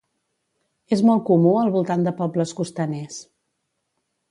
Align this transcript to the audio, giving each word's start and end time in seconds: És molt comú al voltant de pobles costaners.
És 0.97 1.03
molt 1.09 1.21
comú 1.27 1.51
al 1.59 1.69
voltant 1.77 2.07
de 2.09 2.15
pobles 2.23 2.55
costaners. 2.63 3.21